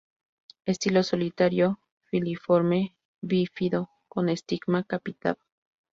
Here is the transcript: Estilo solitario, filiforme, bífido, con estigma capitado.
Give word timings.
Estilo 0.65 1.03
solitario, 1.03 1.79
filiforme, 2.05 2.95
bífido, 3.21 3.91
con 4.09 4.29
estigma 4.29 4.83
capitado. 4.83 5.37